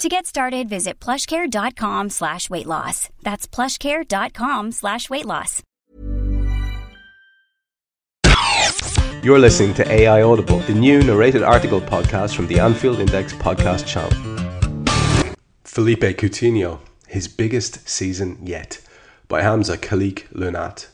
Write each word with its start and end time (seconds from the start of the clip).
To 0.00 0.08
get 0.08 0.24
started, 0.24 0.66
visit 0.66 0.98
plushcare.com 0.98 2.08
slash 2.08 2.48
weight 2.48 2.64
loss. 2.64 3.10
That's 3.22 3.46
plushcare.com 3.46 4.72
slash 4.72 5.10
weight 5.10 5.26
loss. 5.26 5.62
You're 9.22 9.38
listening 9.38 9.74
to 9.74 9.86
AI 9.92 10.22
Audible, 10.22 10.60
the 10.60 10.72
new 10.72 11.02
narrated 11.02 11.42
article 11.42 11.82
podcast 11.82 12.34
from 12.34 12.46
the 12.46 12.58
Anfield 12.60 12.98
Index 12.98 13.34
podcast 13.34 13.86
channel. 13.86 14.10
Philippe 15.64 16.14
Coutinho, 16.14 16.78
his 17.06 17.28
biggest 17.28 17.86
season 17.86 18.38
yet, 18.42 18.80
by 19.28 19.42
Hamza 19.42 19.76
Khalik 19.76 20.28
Lunat. 20.32 20.86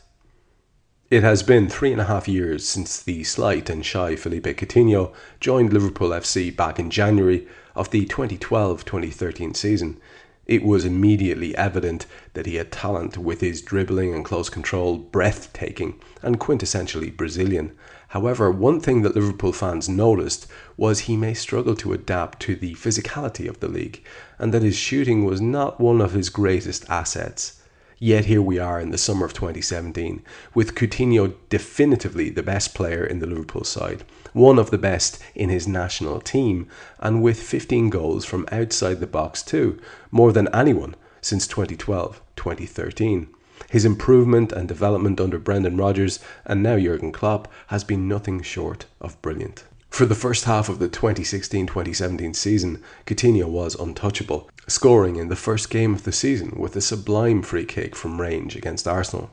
It 1.09 1.23
has 1.23 1.41
been 1.41 1.69
three 1.69 1.93
and 1.93 2.01
a 2.01 2.05
half 2.05 2.27
years 2.27 2.67
since 2.67 3.01
the 3.01 3.23
slight 3.23 3.69
and 3.69 3.85
shy 3.85 4.17
Philippe 4.17 4.55
Coutinho 4.55 5.13
joined 5.39 5.71
Liverpool 5.71 6.09
FC 6.09 6.53
back 6.53 6.79
in 6.79 6.89
January 6.89 7.47
of 7.77 7.91
the 7.91 8.05
2012 8.05 8.83
2013 8.83 9.53
season, 9.53 10.01
it 10.47 10.63
was 10.63 10.83
immediately 10.83 11.55
evident 11.55 12.05
that 12.33 12.45
he 12.45 12.55
had 12.55 12.73
talent 12.73 13.17
with 13.17 13.39
his 13.39 13.61
dribbling 13.61 14.13
and 14.13 14.25
close 14.25 14.49
control 14.49 14.97
breathtaking 14.97 15.97
and 16.21 16.41
quintessentially 16.41 17.15
Brazilian. 17.15 17.71
However, 18.09 18.51
one 18.51 18.81
thing 18.81 19.01
that 19.03 19.15
Liverpool 19.15 19.53
fans 19.53 19.87
noticed 19.87 20.45
was 20.75 21.01
he 21.01 21.15
may 21.15 21.33
struggle 21.33 21.75
to 21.77 21.93
adapt 21.93 22.41
to 22.41 22.55
the 22.55 22.73
physicality 22.75 23.47
of 23.47 23.61
the 23.61 23.69
league, 23.69 24.03
and 24.39 24.53
that 24.53 24.61
his 24.61 24.75
shooting 24.75 25.23
was 25.23 25.39
not 25.39 25.79
one 25.79 26.01
of 26.01 26.11
his 26.11 26.29
greatest 26.29 26.89
assets. 26.89 27.56
Yet 27.99 28.25
here 28.25 28.43
we 28.43 28.59
are 28.59 28.79
in 28.79 28.91
the 28.91 28.97
summer 28.97 29.25
of 29.25 29.33
2017, 29.33 30.21
with 30.53 30.75
Coutinho 30.75 31.33
definitively 31.49 32.29
the 32.29 32.43
best 32.43 32.75
player 32.75 33.03
in 33.03 33.17
the 33.17 33.25
Liverpool 33.25 33.63
side, 33.63 34.03
one 34.33 34.59
of 34.59 34.69
the 34.69 34.77
best 34.77 35.19
in 35.33 35.49
his 35.49 35.67
national 35.67 36.21
team, 36.21 36.67
and 36.99 37.23
with 37.23 37.41
15 37.41 37.89
goals 37.89 38.23
from 38.23 38.47
outside 38.51 38.99
the 38.99 39.07
box 39.07 39.41
too, 39.41 39.79
more 40.11 40.31
than 40.31 40.47
anyone 40.53 40.95
since 41.21 41.47
2012 41.47 42.21
2013. 42.35 43.29
His 43.71 43.83
improvement 43.83 44.51
and 44.51 44.67
development 44.67 45.19
under 45.19 45.39
Brendan 45.39 45.75
Rodgers 45.75 46.19
and 46.45 46.61
now 46.61 46.77
Jurgen 46.77 47.11
Klopp 47.11 47.51
has 47.67 47.83
been 47.83 48.07
nothing 48.07 48.43
short 48.43 48.85
of 49.01 49.19
brilliant. 49.23 49.63
For 49.89 50.05
the 50.05 50.15
first 50.15 50.45
half 50.45 50.69
of 50.69 50.79
the 50.79 50.87
2016 50.87 51.67
2017 51.67 52.33
season, 52.33 52.83
Coutinho 53.05 53.47
was 53.47 53.75
untouchable, 53.75 54.49
scoring 54.67 55.15
in 55.15 55.29
the 55.29 55.35
first 55.35 55.69
game 55.69 55.93
of 55.93 56.03
the 56.03 56.11
season 56.11 56.53
with 56.57 56.75
a 56.75 56.81
sublime 56.81 57.41
free 57.41 57.65
kick 57.65 57.95
from 57.95 58.21
range 58.21 58.55
against 58.55 58.87
Arsenal. 58.87 59.31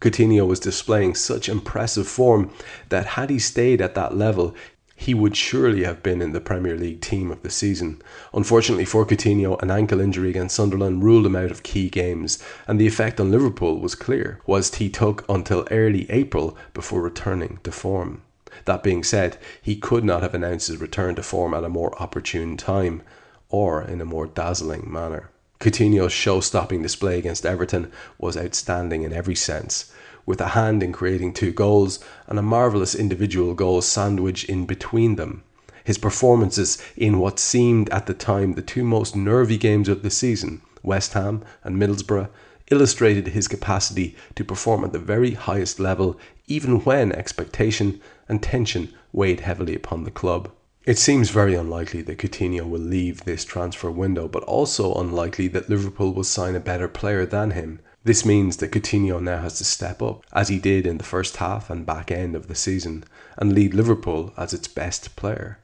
Coutinho 0.00 0.46
was 0.46 0.60
displaying 0.60 1.14
such 1.14 1.48
impressive 1.48 2.06
form 2.06 2.50
that 2.90 3.06
had 3.06 3.30
he 3.30 3.38
stayed 3.38 3.80
at 3.80 3.94
that 3.94 4.16
level, 4.16 4.54
he 4.94 5.14
would 5.14 5.36
surely 5.36 5.84
have 5.84 6.02
been 6.02 6.22
in 6.22 6.32
the 6.32 6.40
Premier 6.40 6.76
League 6.76 7.00
team 7.00 7.30
of 7.30 7.42
the 7.42 7.50
season. 7.50 8.00
Unfortunately 8.32 8.84
for 8.84 9.04
Coutinho, 9.04 9.60
an 9.62 9.70
ankle 9.70 10.00
injury 10.00 10.30
against 10.30 10.56
Sunderland 10.56 11.02
ruled 11.02 11.26
him 11.26 11.36
out 11.36 11.50
of 11.50 11.62
key 11.62 11.90
games, 11.90 12.42
and 12.66 12.80
the 12.80 12.86
effect 12.86 13.20
on 13.20 13.30
Liverpool 13.30 13.78
was 13.78 13.94
clear, 13.94 14.40
whilst 14.46 14.76
he 14.76 14.88
took 14.88 15.24
until 15.28 15.66
early 15.70 16.10
April 16.10 16.56
before 16.72 17.02
returning 17.02 17.58
to 17.62 17.70
form. 17.70 18.22
That 18.64 18.82
being 18.82 19.04
said, 19.04 19.38
he 19.60 19.76
could 19.76 20.04
not 20.04 20.22
have 20.22 20.34
announced 20.34 20.68
his 20.68 20.80
return 20.80 21.14
to 21.16 21.22
form 21.22 21.54
at 21.54 21.64
a 21.64 21.68
more 21.68 21.94
opportune 22.02 22.56
time 22.56 23.02
or 23.48 23.82
in 23.82 24.00
a 24.00 24.04
more 24.04 24.26
dazzling 24.26 24.90
manner. 24.90 25.30
Coutinho's 25.60 26.12
show 26.12 26.40
stopping 26.40 26.82
display 26.82 27.18
against 27.18 27.46
Everton 27.46 27.90
was 28.18 28.36
outstanding 28.36 29.02
in 29.02 29.12
every 29.12 29.34
sense, 29.34 29.92
with 30.26 30.40
a 30.40 30.48
hand 30.48 30.82
in 30.82 30.92
creating 30.92 31.32
two 31.32 31.52
goals 31.52 31.98
and 32.26 32.38
a 32.38 32.42
marvellous 32.42 32.94
individual 32.94 33.54
goal 33.54 33.80
sandwiched 33.80 34.48
in 34.48 34.66
between 34.66 35.16
them. 35.16 35.42
His 35.84 35.98
performances 35.98 36.78
in 36.96 37.18
what 37.18 37.38
seemed 37.38 37.88
at 37.90 38.06
the 38.06 38.14
time 38.14 38.54
the 38.54 38.62
two 38.62 38.82
most 38.82 39.14
nervy 39.14 39.56
games 39.56 39.88
of 39.88 40.02
the 40.02 40.10
season, 40.10 40.60
West 40.82 41.12
Ham 41.12 41.44
and 41.62 41.80
Middlesbrough, 41.80 42.28
illustrated 42.70 43.28
his 43.28 43.48
capacity 43.48 44.16
to 44.34 44.44
perform 44.44 44.84
at 44.84 44.92
the 44.92 44.98
very 44.98 45.32
highest 45.32 45.78
level, 45.78 46.18
even 46.46 46.84
when 46.84 47.12
expectation 47.12 48.00
and 48.28 48.42
tension 48.42 48.92
weighed 49.12 49.40
heavily 49.40 49.74
upon 49.74 50.04
the 50.04 50.10
club. 50.10 50.50
It 50.84 50.98
seems 50.98 51.30
very 51.30 51.54
unlikely 51.54 52.02
that 52.02 52.18
Coutinho 52.18 52.68
will 52.68 52.80
leave 52.80 53.24
this 53.24 53.44
transfer 53.44 53.90
window, 53.90 54.28
but 54.28 54.44
also 54.44 54.94
unlikely 54.94 55.48
that 55.48 55.68
Liverpool 55.68 56.14
will 56.14 56.22
sign 56.22 56.54
a 56.54 56.60
better 56.60 56.86
player 56.86 57.26
than 57.26 57.50
him. 57.50 57.80
This 58.04 58.24
means 58.24 58.58
that 58.58 58.70
Coutinho 58.70 59.20
now 59.20 59.42
has 59.42 59.58
to 59.58 59.64
step 59.64 60.00
up, 60.00 60.24
as 60.32 60.48
he 60.48 60.60
did 60.60 60.86
in 60.86 60.98
the 60.98 61.04
first 61.04 61.38
half 61.38 61.70
and 61.70 61.84
back 61.84 62.12
end 62.12 62.36
of 62.36 62.46
the 62.46 62.54
season, 62.54 63.02
and 63.36 63.52
lead 63.52 63.74
Liverpool 63.74 64.32
as 64.36 64.54
its 64.54 64.68
best 64.68 65.16
player. 65.16 65.58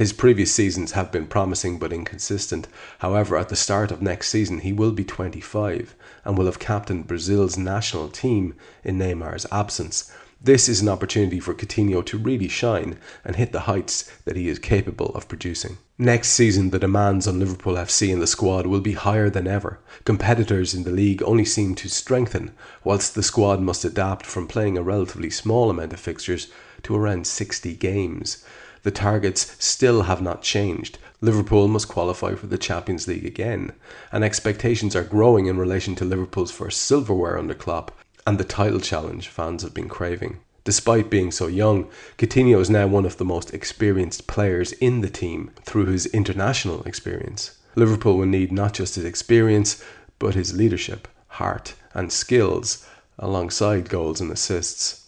His 0.00 0.14
previous 0.14 0.50
seasons 0.50 0.92
have 0.92 1.12
been 1.12 1.26
promising 1.26 1.78
but 1.78 1.92
inconsistent. 1.92 2.68
However, 3.00 3.36
at 3.36 3.50
the 3.50 3.54
start 3.54 3.92
of 3.92 4.00
next 4.00 4.30
season, 4.30 4.60
he 4.60 4.72
will 4.72 4.92
be 4.92 5.04
25 5.04 5.94
and 6.24 6.38
will 6.38 6.46
have 6.46 6.58
captained 6.58 7.06
Brazil's 7.06 7.58
national 7.58 8.08
team 8.08 8.54
in 8.82 8.96
Neymar's 8.96 9.44
absence. 9.52 10.10
This 10.42 10.70
is 10.70 10.80
an 10.80 10.88
opportunity 10.88 11.38
for 11.38 11.52
Coutinho 11.52 12.02
to 12.06 12.16
really 12.16 12.48
shine 12.48 12.96
and 13.26 13.36
hit 13.36 13.52
the 13.52 13.68
heights 13.68 14.10
that 14.24 14.36
he 14.36 14.48
is 14.48 14.58
capable 14.58 15.08
of 15.08 15.28
producing. 15.28 15.76
Next 15.98 16.30
season, 16.30 16.70
the 16.70 16.78
demands 16.78 17.28
on 17.28 17.38
Liverpool 17.38 17.74
FC 17.74 18.10
and 18.10 18.22
the 18.22 18.26
squad 18.26 18.66
will 18.66 18.80
be 18.80 18.94
higher 18.94 19.28
than 19.28 19.46
ever. 19.46 19.80
Competitors 20.06 20.72
in 20.72 20.84
the 20.84 20.90
league 20.92 21.22
only 21.24 21.44
seem 21.44 21.74
to 21.74 21.90
strengthen, 21.90 22.52
whilst 22.84 23.14
the 23.14 23.22
squad 23.22 23.60
must 23.60 23.84
adapt 23.84 24.24
from 24.24 24.48
playing 24.48 24.78
a 24.78 24.82
relatively 24.82 25.28
small 25.28 25.68
amount 25.68 25.92
of 25.92 26.00
fixtures 26.00 26.50
to 26.84 26.96
around 26.96 27.26
60 27.26 27.74
games. 27.74 28.42
The 28.82 28.90
targets 28.90 29.56
still 29.58 30.02
have 30.02 30.22
not 30.22 30.42
changed. 30.42 30.98
Liverpool 31.20 31.68
must 31.68 31.88
qualify 31.88 32.34
for 32.34 32.46
the 32.46 32.58
Champions 32.58 33.06
League 33.06 33.26
again, 33.26 33.72
and 34.10 34.24
expectations 34.24 34.96
are 34.96 35.04
growing 35.04 35.46
in 35.46 35.58
relation 35.58 35.94
to 35.96 36.04
Liverpool's 36.04 36.50
first 36.50 36.80
silverware 36.80 37.38
under 37.38 37.54
Klopp 37.54 37.92
and 38.26 38.38
the 38.38 38.44
title 38.44 38.80
challenge 38.80 39.28
fans 39.28 39.62
have 39.62 39.74
been 39.74 39.88
craving. 39.88 40.40
Despite 40.64 41.10
being 41.10 41.30
so 41.30 41.46
young, 41.46 41.88
Coutinho 42.18 42.60
is 42.60 42.70
now 42.70 42.86
one 42.86 43.06
of 43.06 43.16
the 43.16 43.24
most 43.24 43.54
experienced 43.54 44.26
players 44.26 44.72
in 44.72 45.00
the 45.00 45.10
team 45.10 45.50
through 45.64 45.86
his 45.86 46.06
international 46.06 46.82
experience. 46.84 47.58
Liverpool 47.74 48.18
will 48.18 48.26
need 48.26 48.52
not 48.52 48.74
just 48.74 48.96
his 48.96 49.04
experience, 49.04 49.82
but 50.18 50.34
his 50.34 50.54
leadership, 50.54 51.08
heart, 51.28 51.74
and 51.94 52.12
skills 52.12 52.86
alongside 53.18 53.88
goals 53.88 54.20
and 54.20 54.30
assists. 54.30 54.99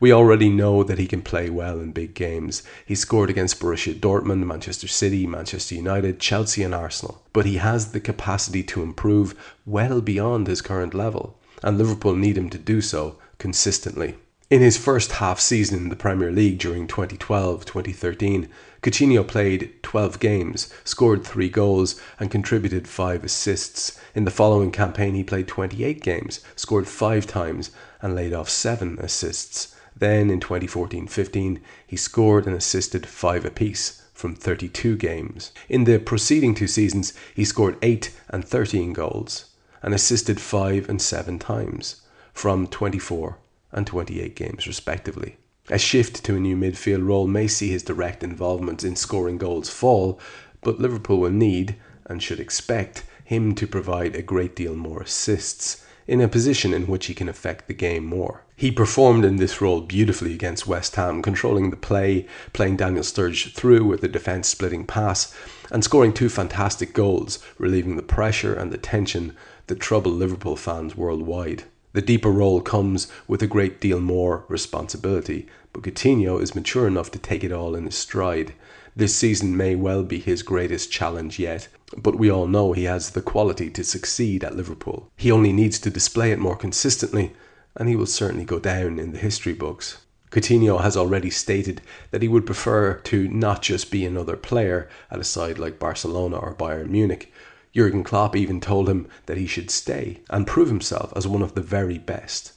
We 0.00 0.12
already 0.14 0.48
know 0.48 0.82
that 0.82 0.98
he 0.98 1.06
can 1.06 1.20
play 1.20 1.50
well 1.50 1.78
in 1.78 1.92
big 1.92 2.14
games. 2.14 2.62
He 2.86 2.94
scored 2.94 3.28
against 3.28 3.60
Borussia 3.60 3.92
Dortmund, 3.92 4.46
Manchester 4.46 4.88
City, 4.88 5.26
Manchester 5.26 5.74
United, 5.74 6.18
Chelsea, 6.18 6.62
and 6.62 6.74
Arsenal. 6.74 7.22
But 7.34 7.44
he 7.44 7.58
has 7.58 7.92
the 7.92 8.00
capacity 8.00 8.62
to 8.62 8.82
improve 8.82 9.34
well 9.66 10.00
beyond 10.00 10.46
his 10.46 10.62
current 10.62 10.94
level, 10.94 11.38
and 11.62 11.76
Liverpool 11.76 12.16
need 12.16 12.38
him 12.38 12.48
to 12.48 12.56
do 12.56 12.80
so 12.80 13.18
consistently. 13.36 14.16
In 14.48 14.62
his 14.62 14.78
first 14.78 15.12
half 15.12 15.38
season 15.38 15.76
in 15.78 15.88
the 15.90 15.96
Premier 15.96 16.32
League 16.32 16.58
during 16.58 16.86
2012 16.86 17.66
2013, 17.66 18.48
Coutinho 18.82 19.22
played 19.28 19.74
12 19.82 20.18
games, 20.18 20.72
scored 20.82 21.24
3 21.26 21.50
goals, 21.50 22.00
and 22.18 22.30
contributed 22.30 22.88
5 22.88 23.22
assists. 23.22 24.00
In 24.14 24.24
the 24.24 24.30
following 24.30 24.72
campaign, 24.72 25.14
he 25.14 25.22
played 25.22 25.46
28 25.46 26.00
games, 26.00 26.40
scored 26.56 26.88
5 26.88 27.26
times, 27.26 27.70
and 28.00 28.14
laid 28.14 28.32
off 28.32 28.48
7 28.48 28.98
assists. 28.98 29.76
Then 30.00 30.30
in 30.30 30.40
2014 30.40 31.06
15, 31.06 31.60
he 31.86 31.96
scored 31.96 32.46
and 32.46 32.56
assisted 32.56 33.06
5 33.06 33.44
apiece 33.44 34.02
from 34.12 34.34
32 34.34 34.96
games. 34.96 35.52
In 35.68 35.84
the 35.84 35.98
preceding 35.98 36.54
two 36.54 36.66
seasons, 36.66 37.12
he 37.34 37.44
scored 37.44 37.78
8 37.80 38.10
and 38.28 38.44
13 38.44 38.92
goals 38.92 39.46
and 39.82 39.94
assisted 39.94 40.40
5 40.40 40.88
and 40.88 41.00
7 41.00 41.38
times. 41.38 42.02
from 42.32 42.66
24 42.66 43.38
and 43.72 43.86
28 43.86 44.34
games, 44.34 44.66
respectively. 44.66 45.36
A 45.68 45.78
shift 45.78 46.24
to 46.24 46.36
a 46.36 46.40
new 46.40 46.56
midfield 46.56 47.06
role 47.06 47.26
may 47.26 47.46
see 47.46 47.70
his 47.70 47.82
direct 47.82 48.22
involvement 48.22 48.82
in 48.82 48.96
scoring 48.96 49.36
goals 49.36 49.68
fall, 49.68 50.18
but 50.62 50.80
Liverpool 50.80 51.18
will 51.18 51.30
need, 51.30 51.76
and 52.06 52.22
should 52.22 52.40
expect, 52.40 53.04
him 53.24 53.54
to 53.56 53.66
provide 53.66 54.14
a 54.14 54.22
great 54.22 54.56
deal 54.56 54.74
more 54.74 55.02
assists 55.02 55.84
in 56.10 56.20
a 56.20 56.26
position 56.26 56.74
in 56.74 56.88
which 56.88 57.06
he 57.06 57.14
can 57.14 57.28
affect 57.28 57.68
the 57.68 57.72
game 57.72 58.04
more. 58.04 58.42
He 58.56 58.72
performed 58.72 59.24
in 59.24 59.36
this 59.36 59.60
role 59.60 59.80
beautifully 59.80 60.34
against 60.34 60.66
West 60.66 60.96
Ham, 60.96 61.22
controlling 61.22 61.70
the 61.70 61.76
play, 61.76 62.26
playing 62.52 62.78
Daniel 62.78 63.04
Sturridge 63.04 63.54
through 63.54 63.84
with 63.84 64.02
a 64.02 64.08
defence 64.08 64.48
splitting 64.48 64.84
pass, 64.86 65.32
and 65.70 65.84
scoring 65.84 66.12
two 66.12 66.28
fantastic 66.28 66.94
goals, 66.94 67.38
relieving 67.58 67.94
the 67.94 68.02
pressure 68.02 68.52
and 68.52 68.72
the 68.72 68.76
tension 68.76 69.36
that 69.68 69.78
trouble 69.78 70.10
Liverpool 70.10 70.56
fans 70.56 70.96
worldwide. 70.96 71.62
The 71.92 72.02
deeper 72.02 72.32
role 72.32 72.60
comes 72.60 73.06
with 73.28 73.40
a 73.40 73.46
great 73.46 73.80
deal 73.80 74.00
more 74.00 74.44
responsibility, 74.48 75.46
but 75.72 75.84
Coutinho 75.84 76.42
is 76.42 76.56
mature 76.56 76.88
enough 76.88 77.12
to 77.12 77.20
take 77.20 77.44
it 77.44 77.52
all 77.52 77.76
in 77.76 77.84
his 77.84 77.96
stride. 77.96 78.52
This 78.96 79.14
season 79.14 79.56
may 79.56 79.76
well 79.76 80.02
be 80.02 80.18
his 80.18 80.42
greatest 80.42 80.90
challenge 80.90 81.38
yet, 81.38 81.68
but 81.96 82.16
we 82.16 82.30
all 82.30 82.46
know 82.46 82.72
he 82.72 82.84
has 82.84 83.10
the 83.10 83.22
quality 83.22 83.70
to 83.70 83.84
succeed 83.84 84.44
at 84.44 84.56
Liverpool. 84.56 85.10
He 85.16 85.30
only 85.30 85.52
needs 85.52 85.78
to 85.80 85.90
display 85.90 86.32
it 86.32 86.38
more 86.38 86.56
consistently, 86.56 87.32
and 87.76 87.88
he 87.88 87.96
will 87.96 88.06
certainly 88.06 88.44
go 88.44 88.58
down 88.58 88.98
in 88.98 89.12
the 89.12 89.18
history 89.18 89.52
books. 89.52 89.98
Coutinho 90.30 90.80
has 90.80 90.96
already 90.96 91.30
stated 91.30 91.80
that 92.12 92.22
he 92.22 92.28
would 92.28 92.46
prefer 92.46 92.94
to 92.94 93.26
not 93.28 93.62
just 93.62 93.90
be 93.90 94.04
another 94.04 94.36
player 94.36 94.88
at 95.10 95.18
a 95.18 95.24
side 95.24 95.58
like 95.58 95.80
Barcelona 95.80 96.36
or 96.36 96.54
Bayern 96.54 96.90
Munich. 96.90 97.32
Jurgen 97.74 98.04
Klopp 98.04 98.36
even 98.36 98.60
told 98.60 98.88
him 98.88 99.08
that 99.26 99.36
he 99.36 99.46
should 99.46 99.70
stay 99.70 100.20
and 100.30 100.46
prove 100.46 100.68
himself 100.68 101.12
as 101.16 101.26
one 101.26 101.42
of 101.42 101.54
the 101.54 101.60
very 101.60 101.98
best. 101.98 102.52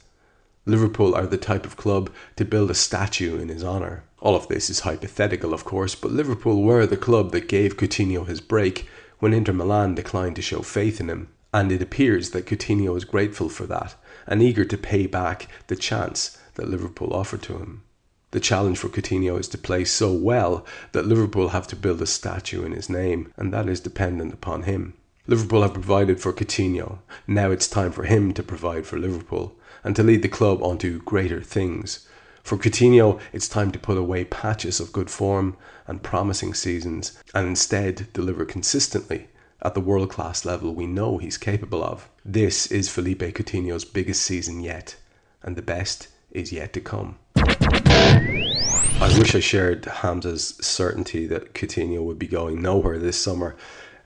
Liverpool 0.66 1.14
are 1.14 1.26
the 1.26 1.36
type 1.36 1.66
of 1.66 1.76
club 1.76 2.10
to 2.36 2.44
build 2.44 2.70
a 2.70 2.74
statue 2.74 3.38
in 3.38 3.48
his 3.48 3.64
honour. 3.64 4.04
All 4.20 4.34
of 4.34 4.48
this 4.48 4.70
is 4.70 4.80
hypothetical, 4.80 5.52
of 5.52 5.64
course, 5.64 5.94
but 5.94 6.10
Liverpool 6.10 6.62
were 6.62 6.86
the 6.86 6.96
club 6.96 7.32
that 7.32 7.48
gave 7.48 7.76
Coutinho 7.76 8.26
his 8.26 8.40
break 8.40 8.88
when 9.18 9.32
Inter 9.32 9.52
Milan 9.52 9.94
declined 9.94 10.36
to 10.36 10.42
show 10.42 10.60
faith 10.60 11.00
in 11.00 11.08
him, 11.08 11.28
and 11.52 11.70
it 11.70 11.82
appears 11.82 12.30
that 12.30 12.46
Coutinho 12.46 12.96
is 12.96 13.04
grateful 13.04 13.48
for 13.48 13.66
that 13.66 13.94
and 14.26 14.42
eager 14.42 14.64
to 14.64 14.76
pay 14.76 15.06
back 15.06 15.48
the 15.68 15.76
chance 15.76 16.38
that 16.54 16.68
Liverpool 16.68 17.12
offered 17.12 17.42
to 17.42 17.58
him. 17.58 17.82
The 18.32 18.40
challenge 18.40 18.78
for 18.78 18.88
Coutinho 18.88 19.38
is 19.38 19.46
to 19.48 19.58
play 19.58 19.84
so 19.84 20.12
well 20.12 20.66
that 20.92 21.06
Liverpool 21.06 21.50
have 21.50 21.68
to 21.68 21.76
build 21.76 22.02
a 22.02 22.06
statue 22.06 22.64
in 22.64 22.72
his 22.72 22.90
name, 22.90 23.32
and 23.36 23.52
that 23.52 23.68
is 23.68 23.80
dependent 23.80 24.34
upon 24.34 24.64
him. 24.64 24.94
Liverpool 25.26 25.62
have 25.62 25.72
provided 25.72 26.20
for 26.20 26.32
Coutinho. 26.32 26.98
Now 27.26 27.50
it's 27.50 27.68
time 27.68 27.92
for 27.92 28.04
him 28.04 28.34
to 28.34 28.42
provide 28.42 28.86
for 28.86 28.98
Liverpool 28.98 29.54
and 29.84 29.94
to 29.96 30.02
lead 30.02 30.22
the 30.22 30.28
club 30.28 30.62
onto 30.62 31.00
greater 31.02 31.40
things. 31.40 32.08
For 32.44 32.58
Coutinho, 32.58 33.18
it's 33.32 33.48
time 33.48 33.72
to 33.72 33.78
put 33.78 33.96
away 33.96 34.26
patches 34.26 34.78
of 34.78 34.92
good 34.92 35.08
form 35.08 35.56
and 35.86 36.02
promising 36.02 36.52
seasons 36.52 37.18
and 37.34 37.48
instead 37.48 38.12
deliver 38.12 38.44
consistently 38.44 39.28
at 39.62 39.72
the 39.72 39.80
world 39.80 40.10
class 40.10 40.44
level 40.44 40.74
we 40.74 40.86
know 40.86 41.16
he's 41.16 41.38
capable 41.38 41.82
of. 41.82 42.10
This 42.22 42.66
is 42.66 42.90
Philippe 42.90 43.32
Coutinho's 43.32 43.86
biggest 43.86 44.20
season 44.20 44.60
yet, 44.60 44.96
and 45.42 45.56
the 45.56 45.62
best 45.62 46.08
is 46.32 46.52
yet 46.52 46.74
to 46.74 46.82
come. 46.82 47.16
I 47.34 49.14
wish 49.18 49.34
I 49.34 49.40
shared 49.40 49.86
Hamza's 49.86 50.58
certainty 50.60 51.26
that 51.28 51.54
Coutinho 51.54 52.02
would 52.02 52.18
be 52.18 52.26
going 52.26 52.60
nowhere 52.60 52.98
this 52.98 53.18
summer. 53.18 53.56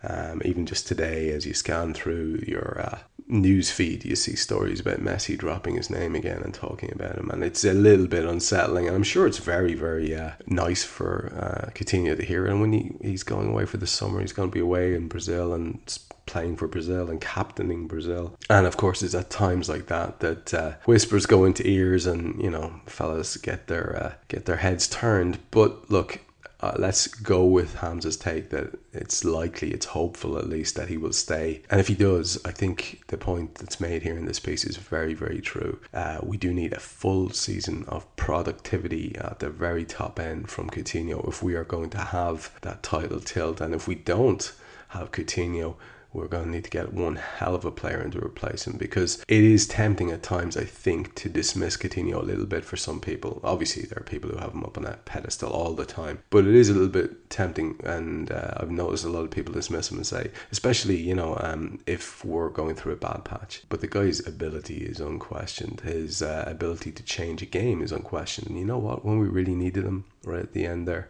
Um, 0.05 0.43
even 0.45 0.65
just 0.65 0.87
today, 0.87 1.31
as 1.31 1.45
you 1.45 1.55
scan 1.55 1.93
through 1.93 2.45
your 2.47 2.83
uh, 2.85 2.99
news 3.29 3.71
feed, 3.71 4.05
you 4.05 4.17
see 4.17 4.35
stories 4.35 4.81
about 4.81 5.01
Messi 5.01 5.37
dropping 5.37 5.77
his 5.77 5.91
name 5.91 6.15
again 6.15 6.43
and 6.43 6.55
talking 6.55 6.91
about 6.93 7.17
him, 7.17 7.31
and 7.31 7.45
it's 7.45 7.65
a 7.65 7.73
little 7.73 8.07
bit 8.07 8.25
unsettling. 8.25 8.87
And 8.87 8.97
I'm 8.97 9.03
sure 9.03 9.27
it's 9.27 9.39
very, 9.39 9.75
very 9.75 10.15
uh, 10.15 10.33
nice 10.47 10.85
for 10.85 11.33
uh, 11.37 11.71
Coutinho 11.73 12.17
to 12.17 12.25
hear. 12.25 12.47
And 12.47 12.61
when 12.61 12.73
he, 12.73 12.93
he's 13.03 13.23
going 13.23 13.49
away 13.49 13.67
for 13.67 13.77
the 13.77 13.87
summer, 13.87 14.21
he's 14.21 14.33
going 14.33 14.51
to 14.51 14.55
be 14.55 14.61
away 14.61 14.95
in 14.95 15.09
Brazil 15.09 15.53
and 15.53 15.99
playing 16.27 16.57
for 16.57 16.69
Brazil 16.69 17.11
and 17.11 17.21
captaining 17.21 17.87
Brazil. 17.87 18.37
And 18.49 18.67
of 18.67 18.77
course, 18.77 19.03
it's 19.03 19.15
at 19.15 19.31
times 19.31 19.69
like 19.69 19.87
that 19.87 20.21
that 20.21 20.55
uh, 20.55 20.73
whispers 20.85 21.27
go 21.27 21.45
into 21.45 21.67
ears, 21.67 22.07
and 22.07 22.41
you 22.43 22.51
know, 22.51 22.81
fellas 22.87 23.37
get 23.37 23.67
their 23.67 23.97
uh, 23.97 24.13
get 24.29 24.47
their 24.47 24.57
heads 24.57 24.89
turned. 24.89 25.39
But 25.51 25.91
look, 25.91 26.21
uh, 26.61 26.75
let's 26.77 27.07
go 27.07 27.45
with 27.45 27.77
Hamza's 27.77 28.17
take 28.17 28.51
that 28.51 28.77
it's 28.93 29.25
likely, 29.25 29.71
it's 29.71 29.87
hopeful 29.87 30.39
at 30.39 30.49
least 30.49 30.75
that 30.75 30.89
he 30.89 30.97
will 30.97 31.13
stay. 31.13 31.63
And 31.71 31.81
if 31.81 31.87
he 31.87 31.95
does, 31.95 32.41
I 32.45 32.51
think 32.51 33.03
the 33.09 33.17
point 33.17 33.57
that's 33.57 33.81
made 33.81 34.03
here 34.03 34.17
in 34.17 34.25
this 34.25 34.41
piece 34.41 34.65
is 34.65 34.77
very, 34.77 35.15
very 35.15 35.41
true. 35.41 35.79
Uh, 35.95 36.19
we 36.23 36.37
do 36.37 36.53
need 36.53 36.73
a 36.73 36.81
full 36.81 37.31
season 37.31 37.85
of 37.87 38.05
productivity 38.17 39.15
at 39.17 39.39
the 39.39 39.51
very 39.51 39.85
top 39.85 40.19
end 40.19 40.51
from 40.51 40.69
Coutinho 40.71 41.27
if 41.29 41.43
we 41.43 41.55
are 41.55 41.65
going 41.65 41.91
to 41.91 41.99
have 41.99 42.51
that 42.63 42.83
title 42.83 43.21
tilt. 43.21 43.61
And 43.61 43.73
if 43.73 43.87
we 43.87 43.95
don't 43.95 44.53
have 44.89 45.13
Coutinho, 45.13 45.77
we're 46.19 46.29
going 46.29 46.45
to 46.45 46.51
need 46.51 46.65
to 46.65 46.71
get 46.71 46.93
one 46.93 47.17
hell 47.17 47.55
of 47.55 47.65
a 47.65 47.71
player 47.71 48.01
in 48.01 48.11
to 48.11 48.25
replace 48.25 48.67
him 48.67 48.77
because 48.77 49.25
it 49.29 49.45
is 49.45 49.67
tempting 49.67 50.11
at 50.11 50.23
times, 50.23 50.57
I 50.57 50.65
think, 50.65 51.15
to 51.17 51.29
dismiss 51.29 51.77
Coutinho 51.77 52.21
a 52.21 52.25
little 52.25 52.47
bit 52.47 52.65
for 52.65 52.77
some 52.77 53.01
people. 53.01 53.41
Obviously, 53.45 53.85
there 53.85 54.01
are 54.01 54.05
people 54.05 54.31
who 54.31 54.39
have 54.39 54.53
him 54.53 54.65
up 54.65 54.77
on 54.77 54.85
that 54.85 55.05
pedestal 55.05 55.51
all 55.51 55.75
the 55.75 55.87
time, 55.87 56.23
but 56.31 56.47
it 56.47 56.55
is 56.55 56.69
a 56.69 56.73
little 56.73 56.89
bit 56.89 57.31
tempting, 57.31 57.81
and 57.85 58.31
uh, 58.31 58.55
I've 58.57 58.71
noticed 58.71 59.05
a 59.05 59.11
lot 59.11 59.25
of 59.25 59.31
people 59.31 59.55
dismiss 59.55 59.91
him 59.91 59.99
and 59.99 60.07
say, 60.07 60.31
especially, 60.51 60.97
you 60.97 61.15
know, 61.15 61.39
um, 61.41 61.79
if 61.87 62.25
we're 62.25 62.51
going 62.51 62.75
through 62.75 62.93
a 62.93 62.97
bad 62.97 63.25
patch. 63.25 63.63
But 63.69 63.81
the 63.81 63.87
guy's 63.87 64.27
ability 64.27 64.79
is 64.79 65.01
unquestioned, 65.01 65.81
his 65.81 66.23
uh, 66.23 66.45
ability 66.47 66.93
to 66.93 67.03
change 67.03 67.43
a 67.43 67.47
game 67.47 67.83
is 67.83 67.93
unquestioned. 67.93 68.49
And 68.49 68.59
you 68.59 68.65
know 68.65 68.79
what? 68.79 69.05
When 69.05 69.19
we 69.19 69.29
really 69.29 69.55
needed 69.55 69.85
him 69.85 70.05
right 70.25 70.41
at 70.41 70.53
the 70.53 70.67
end 70.67 70.89
there, 70.89 71.09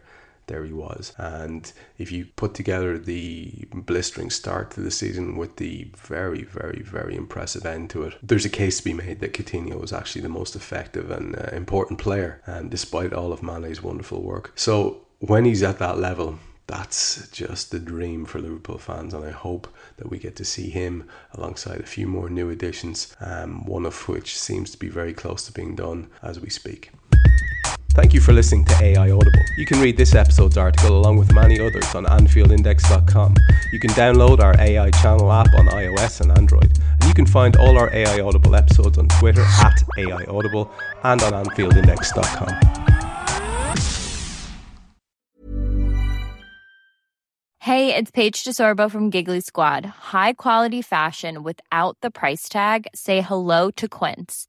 there 0.49 0.65
he 0.65 0.73
was. 0.73 1.13
And 1.17 1.71
if 1.97 2.11
you 2.11 2.25
put 2.35 2.53
together 2.53 2.97
the 2.97 3.65
blistering 3.73 4.29
start 4.29 4.71
to 4.71 4.81
the 4.81 4.91
season 4.91 5.37
with 5.37 5.55
the 5.55 5.89
very, 5.95 6.43
very, 6.43 6.81
very 6.81 7.15
impressive 7.15 7.65
end 7.65 7.89
to 7.91 8.03
it, 8.03 8.15
there's 8.21 8.45
a 8.45 8.49
case 8.49 8.77
to 8.79 8.83
be 8.83 8.93
made 8.93 9.21
that 9.21 9.33
Coutinho 9.33 9.79
was 9.79 9.93
actually 9.93 10.21
the 10.21 10.29
most 10.29 10.55
effective 10.55 11.09
and 11.09 11.37
uh, 11.37 11.49
important 11.53 11.99
player, 11.99 12.41
and 12.45 12.65
um, 12.65 12.69
despite 12.69 13.13
all 13.13 13.31
of 13.31 13.41
Mane's 13.41 13.81
wonderful 13.81 14.21
work. 14.21 14.51
So 14.55 15.05
when 15.19 15.45
he's 15.45 15.63
at 15.63 15.79
that 15.79 15.97
level, 15.97 16.39
that's 16.67 17.27
just 17.31 17.71
the 17.71 17.79
dream 17.79 18.25
for 18.25 18.39
Liverpool 18.39 18.77
fans, 18.77 19.13
and 19.13 19.25
I 19.25 19.31
hope 19.31 19.67
that 19.97 20.09
we 20.09 20.19
get 20.19 20.35
to 20.35 20.45
see 20.45 20.69
him 20.69 21.09
alongside 21.33 21.79
a 21.79 21.85
few 21.85 22.07
more 22.07 22.29
new 22.29 22.49
additions, 22.51 23.15
um, 23.19 23.65
one 23.65 23.87
of 23.87 24.07
which 24.07 24.37
seems 24.37 24.69
to 24.71 24.77
be 24.77 24.89
very 24.89 25.13
close 25.13 25.45
to 25.45 25.51
being 25.51 25.75
done 25.75 26.09
as 26.21 26.39
we 26.39 26.49
speak. 26.49 26.91
Thank 27.93 28.13
you 28.13 28.21
for 28.21 28.33
listening 28.33 28.65
to 28.65 28.83
AI 28.83 29.11
Audible. 29.11 29.43
You 29.57 29.65
can 29.65 29.81
read 29.81 29.97
this 29.97 30.13
episode's 30.13 30.57
article 30.57 30.97
along 30.97 31.17
with 31.17 31.33
many 31.33 31.59
others 31.59 31.95
on 31.95 32.05
AnfieldIndex.com. 32.05 33.35
You 33.73 33.79
can 33.79 33.89
download 33.91 34.39
our 34.41 34.55
AI 34.59 34.91
channel 34.91 35.31
app 35.31 35.53
on 35.57 35.67
iOS 35.67 36.21
and 36.21 36.31
Android. 36.37 36.77
And 36.93 37.03
you 37.05 37.13
can 37.13 37.25
find 37.25 37.55
all 37.57 37.77
our 37.77 37.93
AI 37.93 38.21
Audible 38.21 38.55
episodes 38.55 38.97
on 38.97 39.07
Twitter 39.07 39.41
at 39.41 39.83
AI 39.97 40.23
Audible 40.25 40.71
and 41.03 41.21
on 41.23 41.45
AnfieldIndex.com. 41.45 42.79
Hey, 47.69 47.93
it's 47.93 48.09
Paige 48.09 48.43
DeSorbo 48.43 48.89
from 48.89 49.09
Giggly 49.09 49.41
Squad. 49.41 49.85
High 49.85 50.33
quality 50.33 50.81
fashion 50.81 51.43
without 51.43 51.97
the 52.01 52.09
price 52.09 52.49
tag? 52.49 52.87
Say 52.95 53.21
hello 53.21 53.69
to 53.71 53.87
Quince. 53.87 54.48